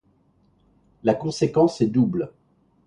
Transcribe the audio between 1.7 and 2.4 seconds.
est double.